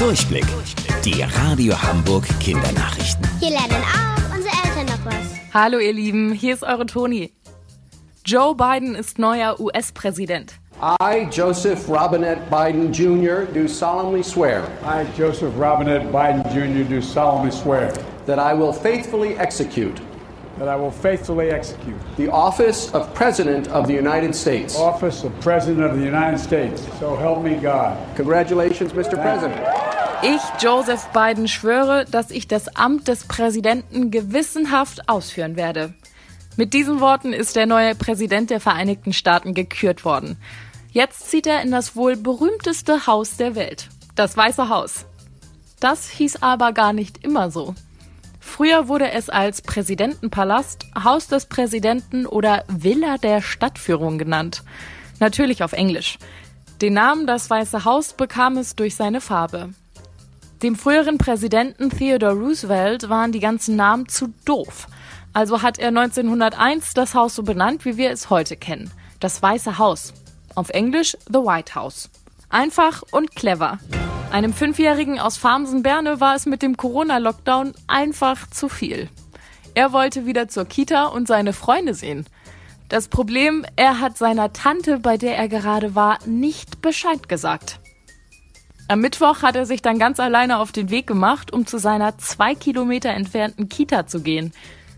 [0.00, 0.46] Durchblick.
[1.04, 3.22] Die Radio Hamburg Kindernachrichten.
[3.38, 5.34] Hier lernen auch unsere Eltern noch was.
[5.52, 7.34] Hallo ihr Lieben, hier ist eure Toni.
[8.24, 10.54] Joe Biden ist neuer US-Präsident.
[10.80, 17.52] I, Joseph Robinette Biden Jr., do solemnly swear I, Joseph Robinette Biden Jr., do solemnly
[17.52, 17.92] swear
[18.24, 20.00] that I will faithfully execute
[20.58, 24.74] that I will faithfully execute the office of President of the United States.
[24.74, 26.86] the office of President of the United States.
[26.98, 27.96] So help me God.
[28.14, 29.12] Congratulations, Mr.
[29.12, 29.79] President.
[30.22, 35.94] Ich, Joseph Biden, schwöre, dass ich das Amt des Präsidenten gewissenhaft ausführen werde.
[36.58, 40.36] Mit diesen Worten ist der neue Präsident der Vereinigten Staaten gekürt worden.
[40.92, 45.06] Jetzt zieht er in das wohl berühmteste Haus der Welt, das Weiße Haus.
[45.80, 47.74] Das hieß aber gar nicht immer so.
[48.40, 54.64] Früher wurde es als Präsidentenpalast, Haus des Präsidenten oder Villa der Stadtführung genannt.
[55.18, 56.18] Natürlich auf Englisch.
[56.82, 59.70] Den Namen das Weiße Haus bekam es durch seine Farbe.
[60.62, 64.88] Dem früheren Präsidenten Theodore Roosevelt waren die ganzen Namen zu doof.
[65.32, 68.90] Also hat er 1901 das Haus so benannt, wie wir es heute kennen.
[69.20, 70.12] Das Weiße Haus.
[70.54, 72.10] Auf Englisch The White House.
[72.50, 73.78] Einfach und clever.
[74.32, 79.08] Einem Fünfjährigen aus Farmsen-Berne war es mit dem Corona-Lockdown einfach zu viel.
[79.74, 82.26] Er wollte wieder zur Kita und seine Freunde sehen.
[82.90, 87.80] Das Problem, er hat seiner Tante, bei der er gerade war, nicht Bescheid gesagt.
[88.90, 92.18] Am Mittwoch hat er sich dann ganz alleine auf den Weg gemacht, um zu seiner
[92.18, 94.52] zwei Kilometer entfernten Kita zu gehen.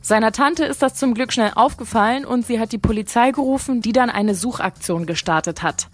[0.00, 3.92] Seiner Tante ist das zum Glück schnell aufgefallen und sie hat die Polizei gerufen, die
[3.92, 5.86] dann eine Suchaktion gestartet hat.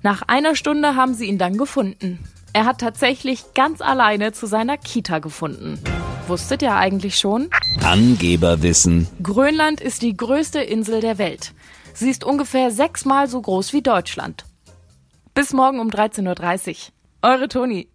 [0.00, 2.20] Nach einer Stunde haben sie ihn dann gefunden.
[2.54, 5.78] Er hat tatsächlich ganz alleine zu seiner Kita gefunden.
[6.28, 7.50] Wusstet ihr eigentlich schon?
[7.84, 9.08] Angeberwissen.
[9.22, 11.52] Grönland ist die größte Insel der Welt.
[11.92, 14.46] Sie ist ungefähr sechsmal so groß wie Deutschland.
[15.34, 16.95] Bis morgen um 13.30 Uhr.
[17.22, 17.88] Eure Toni.